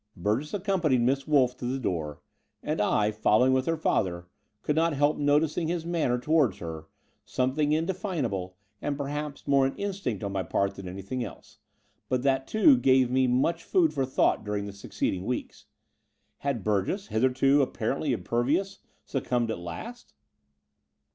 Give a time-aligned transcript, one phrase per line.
[0.17, 2.17] Burgess accompanied Miss Wolff to the door^
[2.63, 4.25] and I, following with her father,
[4.63, 6.87] could not help noticing his manner towards her,
[7.23, 11.59] something inde finable and, perhaps, more an instinct on my part than anything else:
[12.09, 15.65] but that, too, gave me much food for thought during the succeeding weeks.
[16.39, 20.15] Had Burgess, hitherto apparently impervious, sue cimibed at last